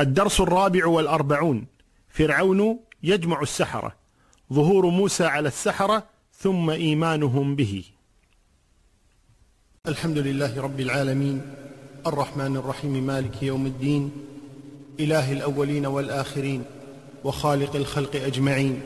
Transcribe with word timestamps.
الدرس 0.00 0.40
الرابع 0.40 0.86
والأربعون. 0.86 1.66
فرعون 2.08 2.80
يجمع 3.02 3.42
السحرة. 3.42 3.92
ظهور 4.52 4.86
موسى 4.86 5.24
على 5.24 5.48
السحرة 5.48 6.06
ثم 6.38 6.70
إيمانهم 6.70 7.56
به. 7.56 7.84
الحمد 9.86 10.18
لله 10.18 10.60
رب 10.60 10.80
العالمين. 10.80 11.42
الرحمن 12.06 12.56
الرحيم 12.56 13.06
مالك 13.06 13.42
يوم 13.42 13.66
الدين 13.66 14.10
إله 15.00 15.32
الأولين 15.32 15.86
والآخرين 15.86 16.64
وخالق 17.24 17.76
الخلق 17.76 18.16
أجمعين 18.16 18.80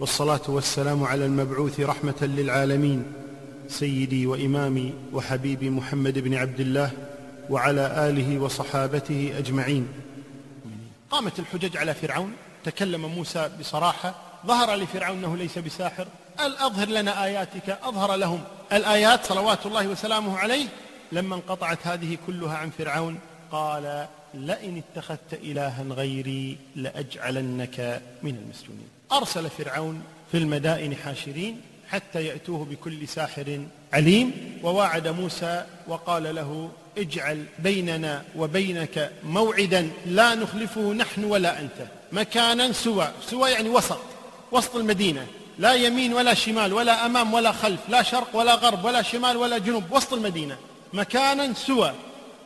والصلاة 0.00 0.40
والسلام 0.48 1.04
على 1.04 1.26
المبعوث 1.26 1.80
رحمة 1.80 2.14
للعالمين 2.22 3.02
سيدي 3.68 4.26
وإمامي 4.26 4.94
وحبيبي 5.12 5.70
محمد 5.70 6.18
بن 6.18 6.34
عبد 6.34 6.60
الله 6.60 6.90
وعلى 7.50 8.08
آله 8.08 8.38
وصحابته 8.38 9.32
أجمعين. 9.38 9.88
قامت 11.10 11.38
الحجج 11.38 11.76
على 11.76 11.94
فرعون 11.94 12.32
تكلم 12.64 13.06
موسى 13.06 13.50
بصراحة 13.60 14.14
ظهر 14.46 14.74
لفرعون 14.74 15.18
أنه 15.18 15.36
ليس 15.36 15.58
بساحر 15.58 16.06
قال 16.38 16.56
أظهر 16.56 16.88
لنا 16.88 17.24
آياتك 17.24 17.78
أظهر 17.82 18.16
لهم 18.16 18.44
الآيات 18.72 19.24
صلوات 19.24 19.66
الله 19.66 19.88
وسلامه 19.88 20.38
عليه. 20.38 20.66
لما 21.12 21.34
انقطعت 21.34 21.86
هذه 21.86 22.18
كلها 22.26 22.56
عن 22.56 22.70
فرعون 22.70 23.18
قال 23.52 24.06
لئن 24.34 24.82
اتخذت 24.82 25.32
إلها 25.32 25.82
غيري 25.82 26.58
لأجعلنك 26.76 28.02
من 28.22 28.36
المسجونين. 28.36 28.88
أرسل 29.12 29.50
فرعون 29.50 30.02
في 30.32 30.38
المدائن 30.38 30.94
حاشرين 30.94 31.60
حتى 31.90 32.24
يأتوه 32.24 32.64
بكل 32.64 33.08
ساحر 33.08 33.66
عليم. 33.92 34.58
وواعد 34.62 35.08
موسى 35.08 35.64
وقال 35.86 36.34
له 36.34 36.70
اجعل 36.98 37.44
بيننا 37.58 38.24
وبينك 38.36 39.12
موعدا 39.24 39.90
لا 40.06 40.34
نخلفه 40.34 40.92
نحن 40.92 41.24
ولا 41.24 41.60
أنت. 41.60 41.86
مكانا 42.12 42.72
سوى 42.72 43.12
سوى 43.30 43.50
يعني 43.50 43.68
وسط 43.68 44.00
وسط 44.52 44.76
المدينة. 44.76 45.26
لا 45.58 45.74
يمين 45.74 46.12
ولا 46.12 46.34
شمال 46.34 46.72
ولا 46.72 47.06
أمام 47.06 47.34
ولا 47.34 47.52
خلف 47.52 47.80
لا 47.88 48.02
شرق 48.02 48.36
ولا 48.36 48.54
غرب 48.54 48.84
ولا 48.84 49.02
شمال 49.02 49.36
ولا 49.36 49.58
جنوب 49.58 49.84
وسط 49.90 50.12
المدينة. 50.12 50.56
مكانا 50.92 51.54
سوى. 51.54 51.94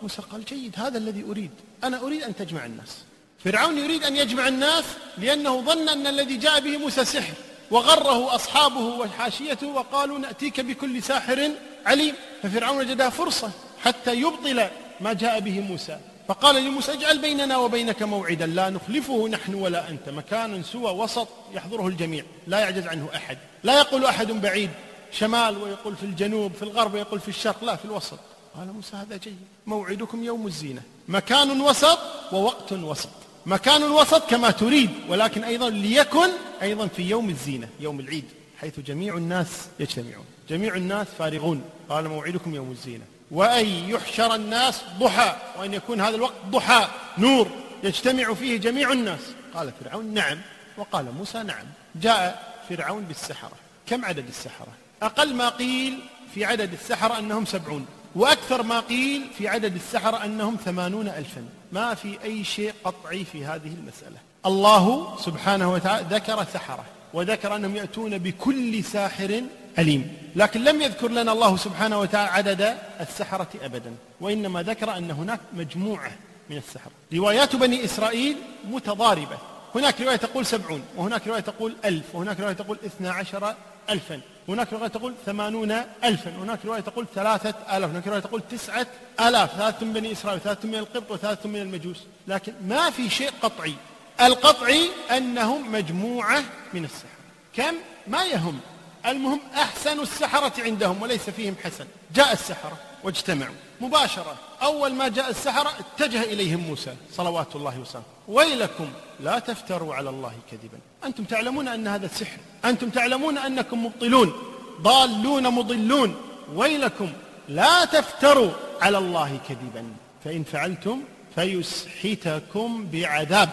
موسى 0.03 0.22
قال 0.22 0.44
جيد 0.44 0.75
هذا 0.77 0.98
الذي 0.98 1.25
أريد. 1.31 1.50
أنا 1.84 2.00
أريد 2.00 2.22
أن 2.22 2.36
تجمع 2.36 2.66
الناس. 2.66 2.98
فرعون 3.44 3.78
يريد 3.78 4.05
أن 4.05 4.16
يجمع 4.16 4.48
الناس 4.48 4.84
لأنه 5.19 5.61
ظن 5.61 5.88
أن 5.88 6.06
الذي 6.06 6.36
جاء 6.36 6.61
به 6.61 6.77
موسى 6.77 7.05
سحر. 7.05 7.34
وغره 7.73 8.34
أصحابه 8.34 8.81
وحاشيته 8.81 9.67
وقالوا 9.67 10.19
نأتيك 10.19 10.61
بكل 10.61 11.03
ساحر 11.03 11.51
عليم. 11.87 12.15
ففرعون 12.42 12.78
وجدها 12.78 13.11
فرصة 13.11 13.51
حتى 13.84 14.15
يبطل 14.15 14.69
ما 15.01 15.12
جاء 15.12 15.41
به 15.41 15.61
موسى. 15.61 15.98
فقال 16.28 16.65
لموسى 16.65 16.93
اجعل 16.93 17.19
بيننا 17.19 17.56
وبينك 17.56 18.03
موعدا 18.03 18.47
لا 18.47 18.70
نخلفه 18.70 19.28
نحن 19.28 19.55
ولا 19.55 19.89
أنت. 19.89 20.09
مكان 20.09 20.62
سوى 20.62 20.91
وسط 20.91 21.28
يحضره 21.55 21.87
الجميع 21.87 22.25
لا 22.47 22.59
يعجز 22.59 22.87
عنه 22.87 23.09
أحد. 23.17 23.39
لا 23.65 23.78
يقول 23.78 24.05
أحد 24.05 24.27
بعيد 24.27 24.70
شمال 25.12 25.59
ويقول 25.62 25.97
في 25.97 26.03
الجنوب 26.03 26.53
في 26.53 26.62
الغرب 26.62 26.95
ويقول 26.95 27.20
في 27.20 27.28
الشرق 27.28 27.65
لا 27.65 27.77
في 27.77 27.84
الوسط. 27.84 28.19
قال 28.56 28.73
موسى 28.73 28.97
هذا 28.97 29.17
جيد 29.17 29.39
موعدكم 29.67 30.25
يوم 30.25 30.47
الزينة. 30.47 30.83
مكان 31.09 31.61
وسط 31.61 31.98
ووقت 32.33 32.73
وسط. 32.73 33.09
مكان 33.46 33.82
وسط 33.82 34.30
كما 34.30 34.50
تريد 34.50 34.90
ولكن 35.08 35.44
أيضا 35.44 35.70
ليكن 35.70 36.28
أيضا 36.62 36.86
في 36.86 37.02
يوم 37.02 37.30
الزينة 37.30 37.68
يوم 37.80 38.00
العيد 38.00 38.24
حيث 38.60 38.80
جميع 38.80 39.16
الناس 39.16 39.48
يجتمعون. 39.80 40.24
جميع 40.48 40.74
الناس 40.74 41.06
فارغون. 41.18 41.62
قال 41.88 42.08
موعدكم 42.08 42.54
يوم 42.54 42.70
الزينة. 42.70 43.04
وأن 43.30 43.66
يحشر 43.66 44.34
الناس 44.34 44.80
ضحى 44.98 45.36
وأن 45.58 45.74
يكون 45.74 46.00
هذا 46.00 46.16
الوقت 46.16 46.34
ضحى 46.50 46.88
نور 47.18 47.48
يجتمع 47.84 48.34
فيه 48.34 48.56
جميع 48.56 48.92
الناس. 48.92 49.20
قال 49.54 49.72
فرعون 49.80 50.14
نعم 50.14 50.38
وقال 50.76 51.12
موسى 51.18 51.42
نعم. 51.42 51.66
جاء 51.94 52.54
فرعون 52.68 53.04
بالسحرة. 53.04 53.56
كم 53.86 54.04
عدد 54.04 54.28
السحرة؟ 54.28 54.72
أقل 55.02 55.34
ما 55.34 55.48
قيل 55.48 55.98
في 56.34 56.44
عدد 56.44 56.72
السحرة 56.72 57.19
أنهم 57.19 57.44
سبعون 57.44 57.86
وأكثر 58.14 58.62
ما 58.62 58.81
قيل 58.81 59.22
في 59.38 59.48
عدد 59.48 59.75
السحرة 59.75 60.25
أنهم 60.25 60.56
ثمانون 60.64 61.08
ألفا. 61.08 61.44
ما 61.72 61.94
في 61.94 62.19
أي 62.25 62.44
شيء 62.44 62.72
قطعي 62.84 63.25
في 63.25 63.44
هذه 63.44 63.75
المسألة. 63.81 64.16
الله 64.47 65.16
سبحانه 65.16 65.72
وتعالى 65.72 66.06
ذكر 66.10 66.44
سحرة 66.55 66.84
وذكر 67.15 67.56
أنهم 67.56 67.77
يأتون 67.77 68.19
بكل 68.19 68.84
ساحر 68.84 69.43
أليم. 69.78 70.16
لكن 70.37 70.65
لم 70.65 70.82
يذكر 70.82 71.09
لنا 71.09 71.32
الله 71.32 71.56
سبحانه 71.56 72.00
وتعالى 72.00 72.31
عدد 72.31 72.77
السحرة 73.00 73.49
أبدا 73.62 73.94
وإنما 74.21 74.62
ذكر 74.62 74.97
أن 74.97 75.11
هناك 75.11 75.41
مجموعة 75.53 76.12
من 76.50 76.56
السحرة 76.56 76.93
روايات 77.15 77.56
بني 77.56 77.84
إسرائيل 77.84 78.37
متضاربة. 78.65 79.38
هناك 79.75 80.00
رواية 80.00 80.16
تقول 80.16 80.47
سبعون 80.47 80.82
وهناك 80.97 81.27
رواية 81.28 81.41
تقول 81.41 81.77
ألف 81.84 82.15
وهناك 82.15 82.41
رواية 82.41 82.55
تقول 82.55 82.78
اثنى 82.87 83.09
عشر 83.09 83.55
ألفا. 83.91 84.21
هناك 84.48 84.72
رواية 84.72 84.88
تقول 84.88 85.14
ثمانون 85.26 85.70
ألفا 86.04 86.30
هناك 86.30 86.58
رواية 86.64 86.80
تقول 86.80 87.06
ثلاثة 87.14 87.54
آلاف 87.76 87.91
هناك 87.91 88.06
رواية 88.06 88.20
تقول 88.20 88.42
تسعة 88.50 88.86
آلاف 89.20 89.56
ثلاثة 89.56 89.86
من 89.86 89.92
بني 89.92 90.12
إسرائيل 90.12 90.41
ثلاثة 90.41 90.69
من 90.69 90.75
القبط 90.75 91.10
وثلاثة 91.10 91.48
من 91.48 91.60
المجوس. 91.60 91.97
لكن 92.28 92.52
ما 92.66 92.91
في 92.91 93.10
شيء 93.10 93.31
قطعي. 93.42 93.75
القطعي 94.20 94.91
أنهم 95.10 95.72
مجموعة 95.72 96.42
من 96.75 96.84
السحر. 96.84 97.08
كم؟ 97.56 97.75
ما 98.06 98.25
يهم. 98.25 98.60
المهم 99.06 99.41
أحسن 99.54 100.00
السحرة 100.00 100.62
عندهم 100.62 101.02
وليس 101.02 101.31
فيهم 101.31 101.56
حسن. 101.64 101.86
جاء 102.14 102.32
السحرة 102.32 102.76
واجتمعوا. 103.04 103.54
مباشرة 103.82 104.37
أول 104.62 104.93
ما 104.94 105.09
جاء 105.09 105.31
السحرة 105.31 105.72
اتجه 105.78 106.22
إليهم 106.22 106.60
موسى 106.60 106.94
صلوات 107.12 107.56
الله 107.56 107.78
وسلامه. 107.78 108.06
ويلكم 108.28 108.88
لا 109.20 109.38
تفتروا 109.38 109.94
على 109.94 110.10
الله 110.10 110.34
كذبا. 110.50 110.78
أنتم 111.04 111.25
تعلمون 111.25 111.69
أن 111.69 111.87
هذا 111.87 112.06
السحر 112.06 112.38
أنتم 112.65 112.91
تعلمون 112.91 113.38
أنكم 113.38 113.87
مبطلون. 113.87 114.32
ضالون 114.81 115.48
مضلون. 115.48 116.16
ويلكم 116.54 117.12
لا 117.48 117.84
تفتروا 117.84 118.50
على 118.81 118.98
الله 118.98 119.41
كذبا. 119.48 119.84
فإن 120.25 120.44
فعلتم 120.44 121.03
فيسحتكم 121.34 122.87
بعذاب. 122.93 123.50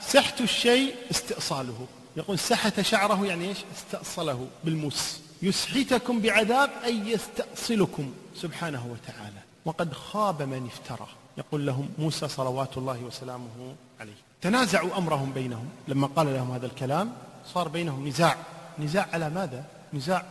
سحت 0.00 0.40
الشيء 0.40 0.94
استئصاله. 1.10 1.86
يقول 2.16 2.38
سحت 2.38 2.80
شعره 2.80 3.26
يعني 3.26 3.48
إيش؟ 3.48 3.58
استأصله 3.76 4.46
بالموس. 4.64 5.18
يسحتكم 5.42 6.20
بعذاب 6.20 6.70
أي 6.84 6.98
يستأصلكم. 7.06 8.12
سبحانه 8.36 8.86
وتعالى. 8.92 9.42
وقد 9.64 9.92
خاب 9.92 10.42
من 10.42 10.66
افترى. 10.66 11.08
يقول 11.38 11.66
لهم 11.66 11.88
موسى 11.98 12.28
صلوات 12.28 12.78
الله 12.78 13.00
وسلامه 13.00 13.74
عليه. 14.00 14.12
تنازعوا 14.40 14.98
أمرهم 14.98 15.32
بينهم. 15.32 15.68
لما 15.88 16.06
قال 16.06 16.34
لهم 16.34 16.50
هذا 16.50 16.66
الكلام 16.66 17.12
صار 17.54 17.68
بينهم 17.68 18.08
نزاع. 18.08 18.36
نزاع 18.78 19.06
على 19.12 19.30
ماذا؟ 19.30 19.64
نزاع. 19.94 20.24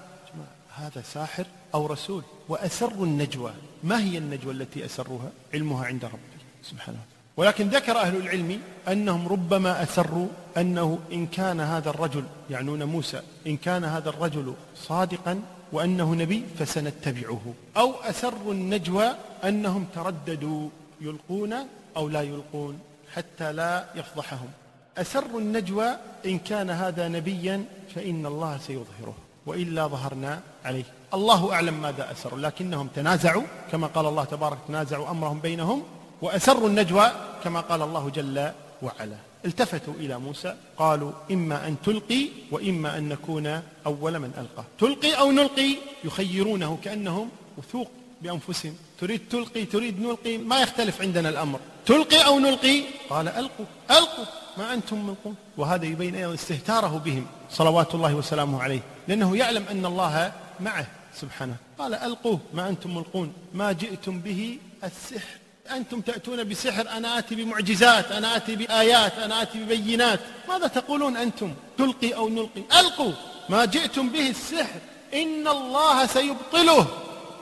هذا 0.75 1.01
ساحر 1.01 1.45
أو 1.73 1.85
رسول. 1.85 2.23
وأسروا 2.49 3.05
النجوى. 3.05 3.51
ما 3.83 4.03
هي 4.03 4.17
النجوى 4.17 4.53
التي 4.53 4.85
أسروها؟ 4.85 5.31
علمها 5.53 5.85
عند 5.85 6.05
ربي. 6.05 6.41
سبحانه 6.63 6.97
وتعالى 6.97 7.11
ولكن 7.37 7.67
ذكر 7.67 7.97
أهل 7.97 8.15
العلم 8.15 8.61
أنهم 8.87 9.27
ربما 9.27 9.83
أسروا 9.83 10.27
أنه 10.57 10.99
إن 11.11 11.27
كان 11.27 11.59
هذا 11.59 11.89
الرجل 11.89 12.23
يعنون 12.49 12.83
موسى 12.83 13.21
إن 13.47 13.57
كان 13.57 13.83
هذا 13.83 14.09
الرجل 14.09 14.53
صادقا 14.75 15.41
وأنه 15.71 16.15
نبي 16.15 16.43
فسنتبعه. 16.59 17.41
أو 17.77 17.93
أسروا 18.03 18.53
النجوى 18.53 19.07
أنهم 19.43 19.85
ترددوا 19.95 20.69
يلقون 21.01 21.53
أو 21.97 22.09
لا 22.09 22.21
يلقون 22.21 22.79
حتى 23.15 23.53
لا 23.53 23.85
يفضحهم. 23.95 24.49
أسروا 24.97 25.39
النجوى 25.39 25.89
إن 26.25 26.39
كان 26.39 26.69
هذا 26.69 27.07
نبيا 27.07 27.65
فإن 27.95 28.25
الله 28.25 28.57
سيظهره 28.57 29.15
وإلا 29.45 29.87
ظهرنا 29.87 30.41
عليه. 30.65 30.83
الله 31.13 31.53
أعلم 31.53 31.81
ماذا 31.81 32.11
أسروا 32.11 32.39
لكنهم 32.39 32.87
تنازعوا 32.87 33.43
كما 33.71 33.87
قال 33.87 34.05
الله 34.05 34.23
تبارك 34.23 34.57
تنازعوا 34.67 35.11
أمرهم 35.11 35.39
بينهم. 35.39 35.83
وأسروا 36.21 36.67
النجوى 36.69 37.11
كما 37.43 37.59
قال 37.59 37.81
الله 37.81 38.09
جل 38.09 38.51
وعلا. 38.81 39.17
التفتوا 39.45 39.93
إلى 39.93 40.19
موسى 40.19 40.55
قالوا 40.77 41.11
إما 41.31 41.67
أن 41.67 41.75
تلقي 41.85 42.27
وإما 42.51 42.97
أن 42.97 43.09
نكون 43.09 43.61
أول 43.85 44.19
من 44.19 44.31
ألقى. 44.37 44.63
تلقي 44.79 45.13
أو 45.13 45.31
نلقي 45.31 45.75
يخيرونه 46.03 46.79
كأنهم 46.83 47.29
وثوق 47.57 47.91
بأنفسهم. 48.21 48.75
تريد 48.99 49.21
تلقي 49.29 49.65
تريد 49.65 50.01
نلقي 50.01 50.37
ما 50.37 50.61
يختلف 50.61 51.01
عندنا 51.01 51.29
الأمر. 51.29 51.59
تلقي 51.85 52.25
أو 52.25 52.39
نلقي؟ 52.39 52.83
قال 53.09 53.27
ألقوا 53.27 53.65
ألقوا 53.91 54.25
ما 54.57 54.73
أنتم 54.73 55.07
ملقون 55.07 55.35
وهذا 55.57 55.85
يبين 55.85 56.15
أيضا 56.15 56.33
استهتاره 56.33 56.97
بهم 57.05 57.25
صلوات 57.49 57.95
الله 57.95 58.15
وسلامه 58.15 58.63
عليه 58.63 58.81
لأنه 59.07 59.37
يعلم 59.37 59.65
أن 59.71 59.85
الله 59.85 60.33
معه 60.59 60.87
سبحانه. 61.15 61.55
قال 61.79 61.93
ألقوه 61.93 62.39
ما 62.53 62.69
أنتم 62.69 62.95
ملقون 62.95 63.33
ما 63.53 63.71
جئتم 63.71 64.19
به 64.19 64.57
السحر. 64.83 65.40
أنتم 65.69 66.01
تأتون 66.01 66.43
بسحر 66.43 66.89
أنا 66.89 67.17
آتي 67.17 67.35
بمعجزات 67.35 68.11
أنا 68.11 68.35
آتي 68.35 68.55
بآيات 68.55 69.13
أنا 69.19 69.41
آتي 69.41 69.59
ببينات. 69.59 70.19
ماذا 70.49 70.67
تقولون 70.67 71.17
أنتم؟ 71.17 71.53
تلقي 71.77 72.15
أو 72.15 72.29
نلقي؟ 72.29 72.63
ألقوا 72.79 73.11
ما 73.49 73.65
جئتم 73.65 74.09
به 74.09 74.29
السحر. 74.29 74.79
إن 75.13 75.47
الله 75.47 76.05
سيبطله. 76.05 76.87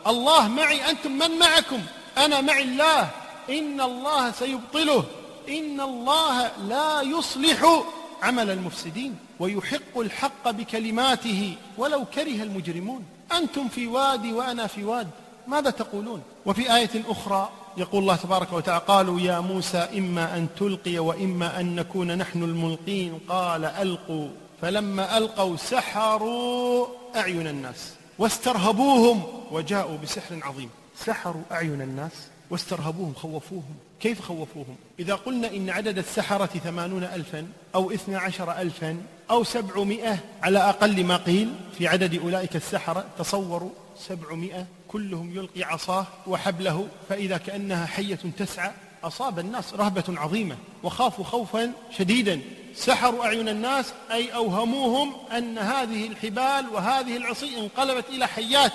الله 0.08 0.48
معي 0.48 0.90
أنتم 0.90 1.12
من 1.12 1.40
معكم؟ 1.40 1.82
أنا 2.18 2.42
معي 2.42 2.64
الله. 2.64 3.10
إن 3.50 3.82
الله 3.82 4.32
سيبطله. 4.32 5.06
إن 5.50 5.82
الله 5.82 6.52
لا 6.68 7.02
يصلح 7.02 7.84
عمل 8.24 8.50
المفسدين 8.50 9.16
ويحق 9.40 9.98
الحق 9.98 10.50
بكلماته 10.50 11.56
ولو 11.78 12.06
كره 12.06 12.44
المجرمون. 12.44 13.06
أنتم 13.32 13.68
في 13.68 13.88
وادي 13.88 14.34
وأنا 14.34 14.68
في 14.68 14.84
واد. 14.84 15.08
ماذا 15.48 15.70
تقولون؟ 15.70 16.24
وفي 16.46 16.76
آية 16.76 17.04
أخرى 17.08 17.50
يقول 17.78 18.02
الله 18.02 18.16
تبارك 18.16 18.54
وتعالى 18.54 18.84
قالوا 18.88 19.20
يا 19.20 19.40
موسى 19.40 19.78
إما 19.78 20.38
أن 20.38 20.48
تلقي 20.58 21.00
وإما 21.00 21.60
أن 21.60 21.76
نكون 21.76 22.18
نحن 22.18 22.44
الملقين 22.44 23.20
قال 23.30 23.66
ألقوا 23.66 24.28
فلما 24.62 25.18
ألقوا 25.18 25.58
سحروا 25.58 26.88
أعين 27.16 27.48
الناس 27.48 27.94
واسترهبوهم 28.20 29.24
وجاءوا 29.52 29.98
بسحر 29.98 30.40
عظيم 30.44 30.70
سحروا 31.06 31.44
أعين 31.52 31.82
الناس 31.82 32.12
واسترهبوهم 32.50 33.14
خوفوهم 33.14 33.76
كيف 34.00 34.22
خوفوهم؟ 34.22 34.76
إذا 35.00 35.16
قلنا 35.16 35.48
إن 35.48 35.70
عدد 35.70 35.98
السحرة 35.98 36.46
ثمانون 36.46 37.04
ألفا 37.04 37.48
أو 37.76 37.92
اثنى 37.92 38.16
عشر 38.16 38.52
ألفا 38.52 38.98
أو 39.32 39.44
سبعمائة 39.44 40.20
على 40.44 40.60
أقل 40.60 41.04
ما 41.04 41.18
قيل 41.18 41.54
في 41.78 41.88
عدد 41.88 42.20
أولئك 42.20 42.56
السحرة 42.56 43.06
تصوروا 43.18 43.70
سبعمائة 43.98 44.66
كلهم 44.92 45.38
يلقي 45.38 45.64
عصاه 45.64 46.06
وحبله 46.28 46.88
فإذا 47.10 47.38
كأنها 47.38 47.86
حية 47.86 48.20
تسعى 48.38 48.72
أصاب 49.04 49.40
الناس 49.40 49.74
رهبة 49.74 50.04
عظيمة 50.08 50.58
وخافوا 50.84 51.26
خوفا 51.26 51.72
شديدا. 51.98 52.42
سحروا 52.76 53.26
أعين 53.26 53.50
الناس 53.50 53.94
أي 54.12 54.34
أوهموهم 54.34 55.14
أن 55.38 55.58
هذه 55.58 56.08
الحبال 56.08 56.66
وهذه 56.74 57.18
العصي 57.18 57.58
انقلبت 57.58 58.10
إلى 58.10 58.28
حيات. 58.28 58.74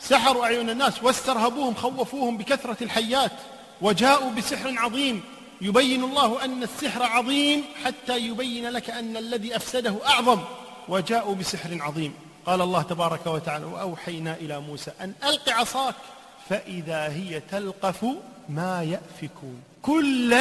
سحروا 0.00 0.44
أعين 0.44 0.70
الناس 0.70 1.02
واسترهبوهم 1.02 1.74
خوفوهم 1.74 2.36
بكثرة 2.38 2.76
الحيات. 2.82 3.32
وجاءوا 3.80 4.30
بسحر 4.30 4.74
عظيم. 4.78 5.20
يبين 5.60 6.04
الله 6.04 6.44
أن 6.44 6.62
السحر 6.62 7.02
عظيم 7.02 7.62
حتى 7.84 8.18
يبين 8.18 8.68
لك 8.68 8.90
أن 8.90 9.16
الذي 9.16 9.56
أفسده 9.56 9.96
أعظم. 10.06 10.40
وجاءوا 10.88 11.34
بسحر 11.34 11.78
عظيم. 11.82 12.14
قال 12.46 12.60
الله 12.60 12.82
تبارك 12.82 13.26
وتعالى 13.26 13.64
وأوحينا 13.64 14.34
إلى 14.34 14.60
موسى 14.60 14.92
أن 15.00 15.12
ألق 15.24 15.50
عصاك 15.50 15.94
فإذا 16.48 17.08
هي 17.08 17.40
تلقف 17.40 18.06
ما 18.48 18.82
يأفكون 18.82 19.62
كل 19.82 20.34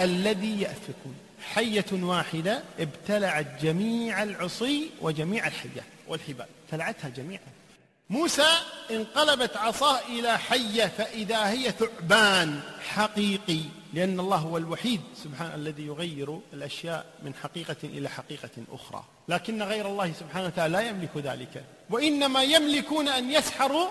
الذي 0.00 0.60
يأفكون. 0.60 1.14
حية 1.54 1.84
واحدة 1.92 2.62
ابتلعت 2.80 3.46
جميع 3.62 4.22
العصي 4.22 4.90
وجميع 5.00 5.46
الحيات 5.46 5.84
والحبال 6.08 6.46
ابتلعتها 6.64 7.08
جميعا. 7.08 7.42
موسى 8.10 8.48
انقلبت 8.90 9.56
عصاه 9.56 10.00
إلى 10.08 10.38
حية 10.38 10.86
فإذا 10.86 11.50
هي 11.50 11.70
ثعبان 11.70 12.60
حقيقي. 12.88 13.62
لأن 13.92 14.20
الله 14.20 14.36
هو 14.36 14.56
الوحيد 14.56 15.00
سبحانه 15.24 15.54
الذي 15.54 15.86
يغير 15.86 16.38
الأشياء 16.52 17.06
من 17.22 17.34
حقيقة 17.34 17.76
إلى 17.84 18.08
حقيقة 18.08 18.50
أخرى. 18.72 19.04
لكن 19.28 19.62
غير 19.62 19.88
الله 19.88 20.12
سبحانه 20.12 20.46
وتعالى 20.46 20.72
لا 20.72 20.80
يملك 20.80 21.16
ذلك. 21.16 21.64
وإنما 21.90 22.42
يملكون 22.42 23.08
أن 23.08 23.30
يسحروا 23.30 23.86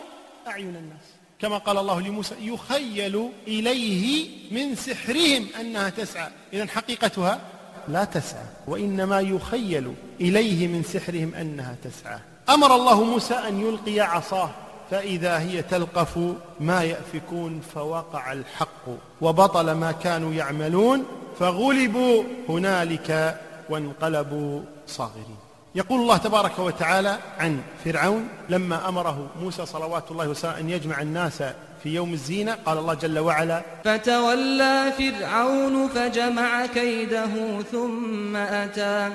أعين 0.47 0.75
الناس. 0.75 1.05
كما 1.39 1.57
قال 1.57 1.77
الله 1.77 2.01
لموسى 2.01 2.35
يخيل 2.39 3.29
إليه 3.47 4.29
من 4.51 4.75
سحرهم 4.75 5.47
أنها 5.59 5.89
تسعى. 5.89 6.31
إذا 6.53 6.65
حقيقتها 6.65 7.41
لا 7.87 8.03
تسعى 8.03 8.45
وإنما 8.67 9.19
يخيل 9.19 9.93
إليه 10.21 10.67
من 10.67 10.83
سحرهم 10.83 11.35
أنها 11.35 11.75
تسعى. 11.83 12.19
أمر 12.49 12.75
الله 12.75 13.03
موسى 13.03 13.33
أن 13.33 13.61
يلقي 13.61 13.99
عصاه. 13.99 14.51
فإذا 14.91 15.39
هي 15.39 15.61
تلقف 15.61 16.19
ما 16.59 16.83
يأفكون 16.83 17.61
فوقع 17.75 18.33
الحق 18.33 18.85
وبطل 19.21 19.71
ما 19.71 19.91
كانوا 19.91 20.33
يعملون 20.33 21.05
فغلبوا 21.39 22.23
هنالك 22.49 23.39
وانقلبوا 23.69 24.61
صاغرين. 24.87 25.37
يقول 25.75 26.01
الله 26.01 26.17
تبارك 26.17 26.59
وتعالى 26.59 27.17
عن 27.39 27.61
فرعون 27.85 28.27
لما 28.49 28.89
أمره 28.89 29.27
موسى 29.41 29.65
صلوات 29.65 30.11
الله 30.11 30.29
وسلم 30.29 30.51
أن 30.51 30.69
يجمع 30.69 31.01
الناس 31.01 31.43
في 31.83 31.95
يوم 31.95 32.13
الزينة 32.13 32.57
قال 32.65 32.77
الله 32.77 32.93
جل 32.93 33.19
وعلا 33.19 33.61
فتولى 33.83 34.93
فرعون 34.97 35.87
فجمع 35.87 36.65
كيده 36.65 37.61
ثم 37.71 38.35
أتى. 38.35 39.11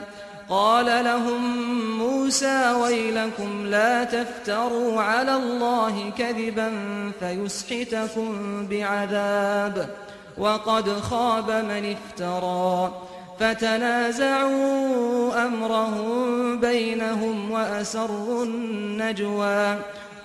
قال 0.48 1.04
لهم 1.04 1.68
موسى 1.98 2.72
ويلكم 2.72 3.66
لا 3.66 4.04
تفتروا 4.04 5.02
على 5.02 5.34
الله 5.34 6.12
كذبا 6.18 6.72
فيسحتكم 7.20 8.66
بعذاب 8.70 9.88
وقد 10.38 11.00
خاب 11.00 11.50
من 11.50 11.96
افترى 11.96 12.92
فتنازعوا 13.40 14.86
أمرهم 15.46 16.60
بينهم 16.60 17.50
وأسروا 17.50 18.44
النجوى 18.44 19.76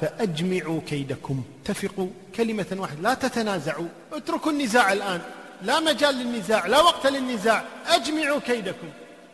فأجمعوا 0.00 0.80
كيدكم. 0.86 1.42
اتفقوا 1.62 2.08
كلمة 2.36 2.66
واحدة. 2.78 3.00
لا 3.00 3.14
تتنازعوا. 3.14 3.88
اتركوا 4.12 4.52
النزاع 4.52 4.92
الآن. 4.92 5.20
لا 5.62 5.80
مجال 5.80 6.14
للنزاع 6.14 6.66
لا 6.66 6.80
وقت 6.80 7.06
للنزاع. 7.06 7.64
أجمعوا 7.86 8.40
كيدكم. 8.40 8.88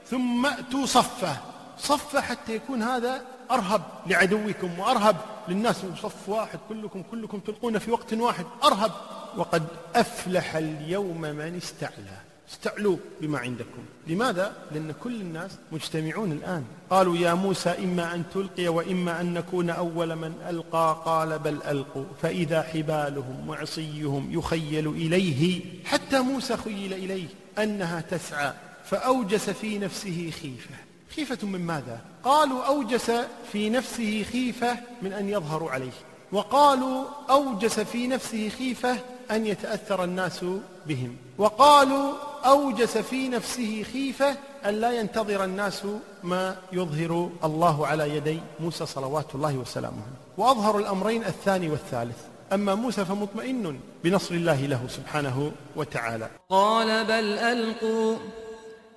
ثم 0.07 0.47
أتوا 0.47 0.87
صفا. 0.87 1.37
صفا 1.79 2.21
حتى 2.21 2.55
يكون 2.55 2.83
هذا 2.83 3.23
أرهب 3.51 3.83
لعدوكم 4.07 4.79
وأرهب 4.79 5.17
للناس. 5.49 5.77
صف 6.03 6.29
واحد 6.29 6.59
كلكم 6.69 7.03
كلكم 7.11 7.39
تلقون 7.39 7.79
في 7.79 7.91
وقت 7.91 8.15
واحد 8.15 8.45
أرهب. 8.65 8.93
وقد 9.37 9.67
أفلح 9.95 10.57
اليوم 10.57 11.21
من 11.21 11.57
استعلى. 11.57 12.30
استعلوا 12.53 12.97
بما 13.21 13.39
عندكم. 13.39 13.83
لماذا؟ 14.07 14.53
لأن 14.73 14.95
كل 15.03 15.15
الناس 15.21 15.51
مجتمعون 15.73 16.33
الآن. 16.33 16.65
قالوا 16.91 17.17
يا 17.17 17.35
موسى 17.35 17.71
إما 17.71 18.15
أن 18.15 18.25
تلقي 18.35 18.69
وإما 18.69 19.21
أن 19.21 19.35
نكون 19.35 19.71
أول 19.71 20.17
من 20.17 20.33
ألقى. 20.49 21.03
قال 21.05 21.39
بل 21.39 21.59
ألقوا. 21.69 22.05
فإذا 22.23 22.63
حبالهم 22.63 23.49
وعصيهم 23.49 24.29
يخيل 24.31 24.89
إليه. 24.89 25.61
حتى 25.85 26.21
موسى 26.21 26.57
خيل 26.57 26.93
إليه 26.93 27.27
أنها 27.59 28.01
تسعى. 28.01 28.53
فأوجس 28.85 29.51
في 29.51 29.79
نفسه 29.79 30.31
خيفة. 30.43 30.75
خيفة 31.17 31.47
من 31.47 31.61
ماذا؟ 31.61 32.01
قالوا 32.25 32.65
أوجس 32.65 33.11
في 33.53 33.71
نفسه 33.71 34.25
خيفة 34.33 34.79
من 35.03 35.13
أن 35.13 35.29
يظهروا 35.29 35.71
عليه. 35.71 35.93
وقالوا 36.33 37.05
أوجس 37.31 37.81
في 37.81 38.07
نفسه 38.07 38.49
خيفة 38.49 38.97
أن 39.31 39.47
يتأثر 39.47 40.05
الناس 40.05 40.45
بهم. 40.87 41.17
وقالوا 41.39 42.30
أوجس 42.45 42.99
في 42.99 43.29
نفسه 43.29 43.85
خيفة 43.93 44.37
أن 44.67 44.75
لا 44.75 44.93
ينتظر 44.93 45.45
الناس 45.45 45.83
ما 46.23 46.57
يظهر 46.73 47.31
الله 47.45 47.87
على 47.87 48.17
يدي 48.17 48.41
موسى 48.61 48.87
صلوات 48.87 49.35
الله 49.35 49.57
وسلامه. 49.57 50.03
وأظهر 50.39 50.79
الأمرين 50.79 51.25
الثاني 51.25 51.69
والثالث. 51.69 52.17
أما 52.53 52.75
موسى 52.75 53.05
فمطمئن 53.05 53.81
بنصر 54.05 54.35
الله 54.35 54.67
له 54.67 54.81
سبحانه 54.89 55.53
وتعالى. 55.77 56.31
قال 56.51 57.05
بل 57.05 57.39
ألقوا. 57.39 58.17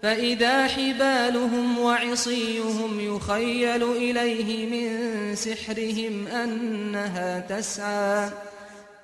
فإذا 0.04 0.68
حبالهم 0.68 1.80
وعصيهم 1.80 3.16
يخيل 3.16 3.84
إليه 3.84 4.70
من 4.70 5.36
سحرهم 5.36 6.28
أنها 6.28 7.40
تسعى. 7.40 8.30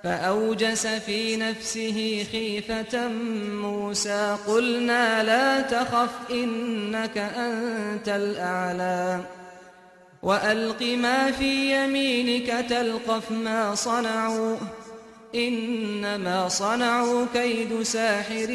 فأوجس 0.04 0.88
في 0.88 1.36
نفسه 1.36 2.28
خيفة 2.32 3.08
موسى 3.52 4.38
قلنا 4.48 5.24
لا 5.24 5.62
تخف 5.62 6.10
إنك 6.32 7.18
أنت 7.18 8.10
الأعلى 8.10 9.20
وألق 10.24 10.82
ما 10.82 11.32
في 11.32 11.84
يمينك 11.84 12.66
تلقف 12.70 13.32
ما 13.32 13.76
صنعوا 13.76 14.58
إنما 15.36 16.50
صنعوا 16.50 17.26
كيد 17.34 17.84
ساحر 17.84 18.52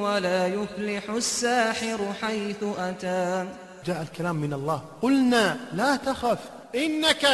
ولا 0.00 0.46
يفلح 0.46 1.10
الساحر 1.10 2.12
حيث 2.22 2.64
أتى 2.78 3.46
جاء 3.86 4.02
الكلام 4.02 4.36
من 4.36 4.52
الله. 4.52 4.82
قلنا 5.02 5.56
لا 5.72 5.96
تخف 5.96 6.38
إنك 6.74 7.24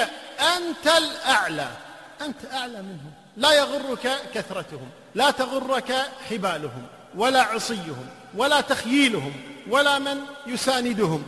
أنت 0.57 0.87
الأعلى. 0.99 1.69
أنت 2.21 2.53
أعلى 2.53 2.83
منهم. 2.83 3.22
لا 3.37 3.53
يغرك 3.53 4.11
كثرتهم 4.35 4.91
لا 5.15 5.31
تغرك 5.31 5.93
حبالهم 6.31 6.87
ولا 7.15 7.43
عصيهم 7.43 8.07
ولا 8.37 8.61
تخييلهم 8.61 9.33
ولا 9.71 9.99
من 9.99 10.19
يساندهم. 10.47 11.25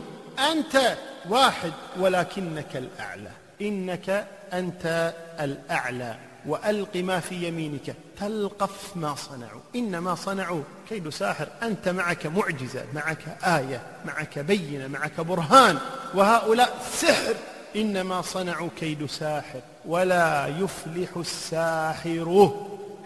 أنت 0.51 0.97
واحد 1.29 1.71
ولكنك 1.99 2.75
الأعلى. 2.75 3.31
إنك 3.61 4.27
أنت 4.53 5.13
الأعلى 5.39 6.17
وألق 6.45 6.95
ما 6.95 7.19
في 7.19 7.47
يمينك. 7.47 7.95
تلقف 8.19 8.97
ما 8.97 9.15
صنعوا. 9.15 9.61
إنما 9.75 10.15
صنعوا 10.15 10.63
كيد 10.89 11.09
ساحر 11.09 11.47
أنت 11.63 11.89
معك 11.89 12.25
معجزة 12.25 12.85
معك 12.93 13.37
آية 13.43 13.81
معك 14.05 14.39
بينة 14.39 14.87
معك 14.87 15.21
برهان. 15.21 15.77
وهؤلاء 16.13 16.77
سحر. 16.93 17.35
إنما 17.75 18.21
صنعوا 18.21 18.69
كيد 18.79 19.05
ساحر 19.05 19.59
ولا 19.85 20.47
يفلح 20.47 21.17
الساحر 21.17 22.51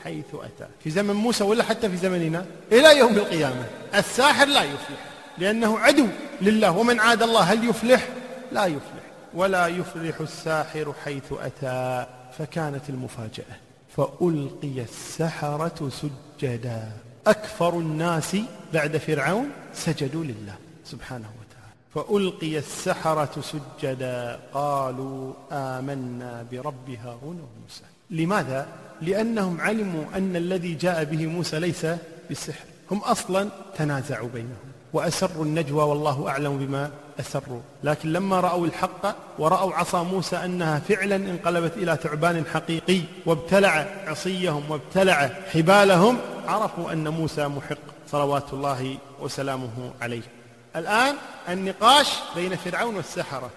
حيث 0.03 0.25
أتى. 0.33 0.69
في 0.83 0.89
زمن 0.89 1.13
موسى 1.13 1.43
ولا 1.43 1.63
حتى 1.63 1.89
في 1.89 1.97
زمننا؟ 1.97 2.45
إلى 2.71 2.97
يوم 2.97 3.13
القيامة. 3.13 3.65
الساحر 3.95 4.45
لا 4.45 4.63
يفلح 4.63 5.05
لأنه 5.37 5.79
عدو 5.79 6.07
لله. 6.41 6.77
ومن 6.77 6.99
عاد 6.99 7.23
الله 7.23 7.41
هل 7.41 7.69
يفلح؟ 7.69 8.07
لا 8.51 8.65
يفلح. 8.65 9.03
ولا 9.33 9.67
يفلح 9.67 10.19
الساحر 10.21 10.93
حيث 11.05 11.33
أتى. 11.33 12.05
فكانت 12.37 12.89
المفاجأة. 12.89 13.55
فألقي 13.97 14.81
السحرة 14.81 15.89
سجدا. 15.89 16.91
أكثر 17.27 17.73
الناس 17.73 18.37
بعد 18.73 18.97
فرعون 18.97 19.49
سجدوا 19.73 20.23
لله. 20.23 20.55
سبحانه 20.85 21.29
فألقي 21.95 22.57
السحرة 22.57 23.41
سجدا 23.41 24.39
قالوا 24.53 25.33
آمنا 25.51 26.45
برب 26.51 26.89
هارون 26.89 27.39
وموسى 27.41 27.83
لماذا؟ 28.09 28.67
لأنهم 29.01 29.61
علموا 29.61 30.03
أن 30.15 30.35
الذي 30.35 30.73
جاء 30.73 31.03
به 31.03 31.25
موسى 31.25 31.59
ليس 31.59 31.85
بالسحر. 32.29 32.65
هم 32.91 32.97
أصلا 32.97 33.49
تنازعوا 33.77 34.29
بينهم 34.33 34.69
وأسروا 34.93 35.45
النجوى 35.45 35.83
والله 35.83 36.29
أعلم 36.29 36.57
بما 36.57 36.91
أسروا. 37.19 37.61
لكن 37.83 38.13
لما 38.13 38.39
رأوا 38.39 38.65
الحق 38.65 39.15
ورأوا 39.39 39.73
عصا 39.73 40.03
موسى 40.03 40.35
أنها 40.35 40.79
فعلا 40.79 41.15
انقلبت 41.15 41.77
إلى 41.77 41.97
ثعبان 42.03 42.45
حقيقي 42.45 43.01
وابتلع 43.25 43.87
عصيهم 44.07 44.71
وابتلع 44.71 45.29
حبالهم 45.53 46.17
عرفوا 46.47 46.91
أن 46.91 47.07
موسى 47.07 47.47
محق 47.47 47.77
صلوات 48.11 48.53
الله 48.53 48.97
وسلامه 49.21 49.91
عليه. 50.01 50.38
الآن 50.75 51.15
النقاش 51.49 52.07
بين 52.35 52.55
فرعون 52.55 52.95
والسحرة. 52.95 53.49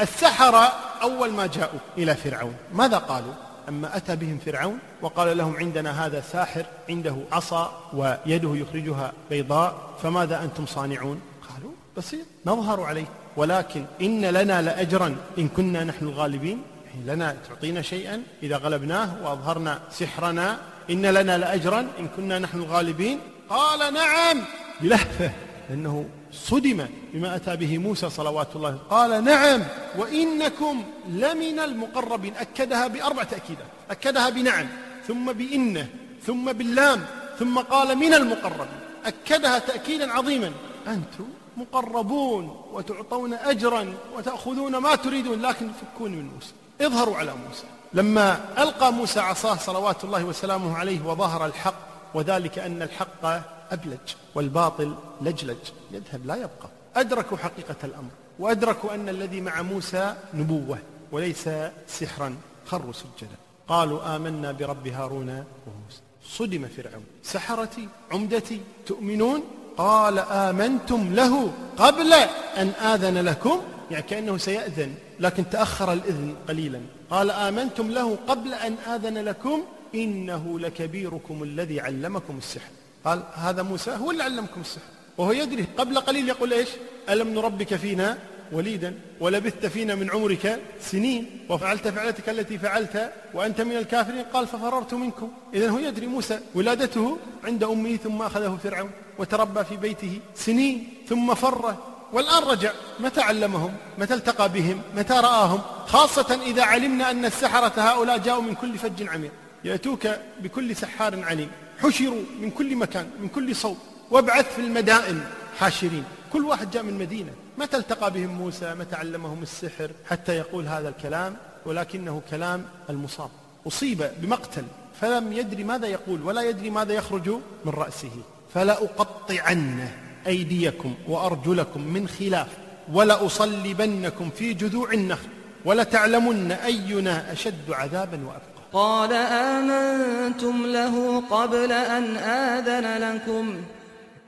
السحرة 0.00 0.72
أول 1.02 1.32
ما 1.32 1.46
جاءوا 1.46 1.78
إلى 1.98 2.14
فرعون. 2.14 2.54
ماذا 2.72 2.98
قالوا؟ 2.98 3.32
أما 3.68 3.96
أتى 3.96 4.16
بهم 4.16 4.38
فرعون 4.46 4.78
وقال 5.02 5.38
لهم 5.38 5.56
عندنا 5.56 6.06
هذا 6.06 6.20
ساحر 6.32 6.64
عنده 6.88 7.16
عصا 7.32 7.90
ويده 7.92 8.56
يخرجها 8.56 9.12
بيضاء 9.30 9.74
فماذا 10.02 10.42
أنتم 10.42 10.66
صانعون؟ 10.66 11.20
قالوا 11.48 11.72
بسيط 11.96 12.26
نظهر 12.46 12.80
عليه. 12.80 13.06
ولكن 13.36 13.84
إن 14.00 14.24
لنا 14.24 14.62
لأجرا 14.62 15.16
إن 15.38 15.48
كنا 15.48 15.84
نحن 15.84 16.06
الغالبين. 16.06 16.62
يعني 16.86 17.16
لنا 17.16 17.36
تعطينا 17.48 17.82
شيئا 17.82 18.22
إذا 18.42 18.56
غلبناه 18.56 19.16
وأظهرنا 19.22 19.80
سحرنا. 19.90 20.58
إن 20.90 21.06
لنا 21.06 21.38
لأجرا 21.38 21.80
إن 21.98 22.08
كنا 22.16 22.38
نحن 22.38 22.58
الغالبين. 22.58 23.20
قال 23.48 23.94
نعم. 23.94 24.42
بلهفة. 24.80 25.30
لأنه 25.70 26.04
صدم 26.36 26.86
بما 27.12 27.36
أتى 27.36 27.56
به 27.56 27.78
موسى 27.78 28.10
صلوات 28.10 28.56
الله. 28.56 28.78
قال 28.90 29.24
نعم 29.24 29.62
وإنكم 29.98 30.84
لمن 31.08 31.58
المقربين. 31.58 32.34
أكدها 32.36 32.86
بأربع 32.86 33.22
تأكيدات. 33.22 33.66
أكدها 33.90 34.28
بنعم 34.30 34.66
ثم 35.06 35.32
بإنه 35.32 35.88
ثم 36.26 36.52
باللام 36.52 37.06
ثم 37.38 37.58
قال 37.58 37.96
من 37.98 38.14
المقربين. 38.14 38.80
أكدها 39.04 39.58
تأكيدا 39.58 40.12
عظيما. 40.12 40.52
أنتم 40.86 41.24
مقربون 41.56 42.64
وتعطون 42.72 43.34
أجرا 43.34 43.94
وتأخذون 44.16 44.76
ما 44.76 44.94
تريدون 44.94 45.42
لكن 45.42 45.70
فكون 45.72 46.12
من 46.12 46.30
موسى. 46.34 46.52
اظهروا 46.80 47.16
على 47.16 47.32
موسى. 47.48 47.64
لما 47.92 48.40
ألقى 48.58 48.92
موسى 48.92 49.20
عصاه 49.20 49.56
صلوات 49.56 50.04
الله 50.04 50.24
وسلامه 50.24 50.76
عليه 50.76 51.00
وظهر 51.04 51.46
الحق 51.46 51.74
وذلك 52.14 52.58
أن 52.58 52.82
الحق 52.82 53.55
أبلج 53.70 54.14
والباطل 54.34 54.94
لجلج. 55.22 55.56
يذهب 55.92 56.26
لا 56.26 56.34
يبقى. 56.34 56.68
أدركوا 56.96 57.36
حقيقة 57.36 57.76
الأمر 57.84 58.10
وأدركوا 58.38 58.94
أن 58.94 59.08
الذي 59.08 59.40
مع 59.40 59.62
موسى 59.62 60.14
نبوة 60.34 60.78
وليس 61.12 61.48
سحرا 61.88 62.36
خروا 62.66 62.92
سجدا. 62.92 63.36
قالوا 63.68 64.16
آمنا 64.16 64.52
برب 64.52 64.88
هارون 64.88 65.28
وموسى. 65.28 66.00
صدم 66.24 66.68
فرعون. 66.76 67.04
سحرتي 67.22 67.88
عمدتي 68.12 68.60
تؤمنون؟ 68.86 69.42
قال 69.76 70.18
آمنتم 70.18 71.14
له 71.14 71.52
قبل 71.76 72.12
أن 72.56 72.68
آذن 72.68 73.18
لكم؟ 73.18 73.60
يعني 73.90 74.02
كأنه 74.02 74.36
سيأذن 74.36 74.94
لكن 75.20 75.50
تأخر 75.50 75.92
الإذن 75.92 76.34
قليلا. 76.48 76.80
قال 77.10 77.30
آمنتم 77.30 77.90
له 77.90 78.16
قبل 78.28 78.54
أن 78.54 78.72
آذن 78.72 79.18
لكم؟ 79.18 79.62
إنه 79.94 80.58
لكبيركم 80.58 81.42
الذي 81.42 81.80
علمكم 81.80 82.38
السحر. 82.38 82.70
قال 83.06 83.22
هذا 83.34 83.62
موسى 83.62 83.90
هو 83.90 84.10
اللي 84.10 84.22
علمكم 84.22 84.60
السحر. 84.60 84.84
وهو 85.18 85.32
يدري 85.32 85.66
قبل 85.78 86.00
قليل 86.00 86.28
يقول 86.28 86.52
إيش؟ 86.52 86.68
ألم 87.08 87.28
نربك 87.28 87.74
فينا 87.74 88.18
وليدا 88.52 88.94
ولبثت 89.20 89.66
فينا 89.66 89.94
من 89.94 90.10
عمرك 90.10 90.60
سنين؟ 90.80 91.46
وفعلت 91.48 91.88
فعلتك 91.88 92.28
التي 92.28 92.58
فعلت 92.58 93.12
وأنت 93.34 93.60
من 93.60 93.76
الكافرين؟ 93.76 94.22
قال 94.22 94.46
ففررت 94.46 94.94
منكم. 94.94 95.30
إذا 95.54 95.70
هو 95.70 95.78
يدري 95.78 96.06
موسى 96.06 96.40
ولادته 96.54 97.18
عند 97.44 97.64
أمه 97.64 97.96
ثم 97.96 98.22
أخذه 98.22 98.58
فرعون 98.64 98.90
وتربى 99.18 99.64
في 99.64 99.76
بيته 99.76 100.20
سنين 100.34 100.94
ثم 101.08 101.34
فر. 101.34 101.76
والآن 102.12 102.42
رجع. 102.42 102.72
متى 103.00 103.20
علمهم؟ 103.20 103.74
متى 103.98 104.14
التقى 104.14 104.48
بهم؟ 104.48 104.82
متى 104.96 105.14
رآهم؟ 105.14 105.60
خاصة 105.86 106.40
إذا 106.46 106.62
علمنا 106.62 107.10
أن 107.10 107.24
السحرة 107.24 107.80
هؤلاء 107.80 108.18
جاءوا 108.18 108.42
من 108.42 108.54
كل 108.54 108.78
فج 108.78 109.08
عميق. 109.08 109.32
يأتوك 109.64 110.08
بكل 110.40 110.76
سحار 110.76 111.24
عليم. 111.24 111.50
حشروا 111.82 112.22
من 112.40 112.50
كل 112.50 112.76
مكان 112.76 113.10
من 113.20 113.28
كل 113.28 113.56
صوب. 113.56 113.76
وابعث 114.10 114.54
في 114.54 114.60
المدائن 114.60 115.20
حاشرين. 115.58 116.04
كل 116.32 116.44
واحد 116.44 116.70
جاء 116.70 116.82
من 116.82 116.98
مدينة. 116.98 117.32
متى 117.58 117.76
التقى 117.76 118.10
بهم 118.10 118.30
موسى؟ 118.30 118.74
متى 118.74 118.96
علمهم 118.96 119.42
السحر؟ 119.42 119.90
حتى 120.08 120.32
يقول 120.36 120.66
هذا 120.66 120.88
الكلام 120.88 121.36
ولكنه 121.66 122.22
كلام 122.30 122.64
المصاب. 122.90 123.30
أصيب 123.66 124.10
بمقتل 124.18 124.64
فلم 125.00 125.32
يدري 125.32 125.64
ماذا 125.64 125.86
يقول 125.86 126.22
ولا 126.22 126.42
يدري 126.42 126.70
ماذا 126.70 126.92
يخرج 126.92 127.28
من 127.64 127.72
رأسه. 127.72 128.10
فلا 128.54 128.72
أقطعن 128.72 129.88
أيديكم 130.26 130.94
وأرجلكم 131.08 131.80
من 131.80 132.08
خلاف 132.08 132.48
ولأصلبنكم 132.92 134.30
في 134.30 134.54
جذوع 134.54 134.92
النخل 134.92 135.28
ولتعلمن 135.64 136.52
أينا 136.52 137.32
أشد 137.32 137.70
عذابا 137.70 138.20
وأبقى 138.26 138.55
قال 138.72 139.12
آمنتم 139.12 140.66
له 140.66 141.22
قبل 141.30 141.72
أن 141.72 142.16
آذن 142.16 143.02
لكم 143.02 143.54